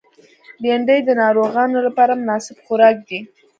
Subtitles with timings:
[0.61, 3.19] بېنډۍ د ناروغانو لپاره مناسب خوراک دی